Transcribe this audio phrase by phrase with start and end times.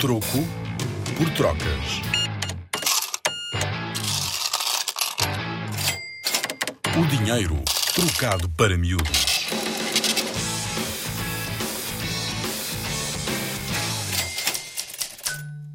[0.00, 0.44] Troco
[1.16, 2.02] por trocas.
[6.98, 7.56] O dinheiro
[7.94, 9.46] trocado para miúdos.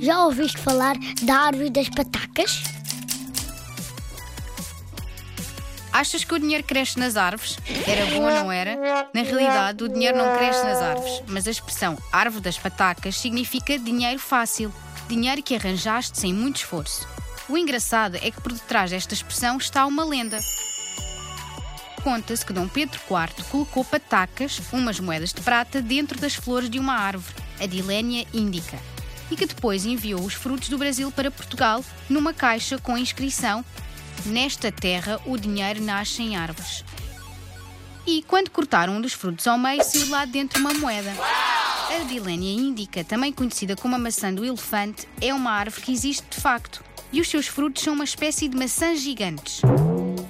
[0.00, 2.62] Já ouviste falar da árvore das patacas?
[5.92, 7.58] Achas que o dinheiro cresce nas árvores?
[7.86, 9.08] Era bom não era?
[9.12, 13.78] Na realidade, o dinheiro não cresce nas árvores, mas a expressão árvore das patacas significa
[13.78, 14.72] dinheiro fácil,
[15.06, 17.06] dinheiro que arranjaste sem muito esforço.
[17.46, 20.40] O engraçado é que por detrás desta expressão está uma lenda.
[22.02, 26.78] Conta-se que Dom Pedro IV colocou patacas, umas moedas de prata, dentro das flores de
[26.78, 28.78] uma árvore, a Dilenia indica,
[29.30, 33.64] e que depois enviou os frutos do Brasil para Portugal numa caixa com a inscrição
[34.26, 36.84] Nesta terra o dinheiro nasce em árvores.
[38.06, 41.12] E quando cortaram um dos frutos ao meio, saiu lá dentro uma moeda.
[41.94, 46.24] A Dilenia indica, também conhecida como a maçã do elefante, é uma árvore que existe
[46.30, 46.82] de facto
[47.12, 49.60] e os seus frutos são uma espécie de maçãs gigantes.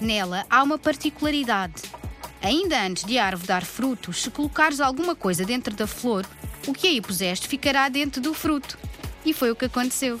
[0.00, 1.82] Nela há uma particularidade.
[2.40, 6.24] Ainda antes de a árvore dar frutos, se colocares alguma coisa dentro da flor,
[6.66, 8.78] o que aí puseste ficará dentro do fruto.
[9.24, 10.20] E foi o que aconteceu.